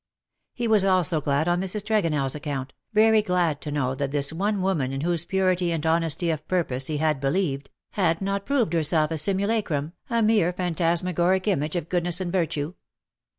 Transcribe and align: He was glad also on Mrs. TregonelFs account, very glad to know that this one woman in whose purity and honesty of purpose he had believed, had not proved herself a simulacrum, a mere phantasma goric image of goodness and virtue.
He 0.55 0.67
was 0.67 0.81
glad 0.81 0.91
also 0.91 1.17
on 1.17 1.61
Mrs. 1.61 1.83
TregonelFs 1.85 2.33
account, 2.33 2.73
very 2.91 3.21
glad 3.21 3.61
to 3.61 3.71
know 3.71 3.93
that 3.93 4.09
this 4.09 4.33
one 4.33 4.63
woman 4.63 4.91
in 4.93 5.01
whose 5.01 5.25
purity 5.25 5.71
and 5.71 5.85
honesty 5.85 6.31
of 6.31 6.47
purpose 6.47 6.87
he 6.87 6.97
had 6.97 7.21
believed, 7.21 7.69
had 7.91 8.19
not 8.19 8.47
proved 8.47 8.73
herself 8.73 9.11
a 9.11 9.17
simulacrum, 9.19 9.93
a 10.09 10.23
mere 10.23 10.53
phantasma 10.53 11.13
goric 11.13 11.45
image 11.45 11.75
of 11.75 11.87
goodness 11.87 12.19
and 12.19 12.31
virtue. 12.31 12.73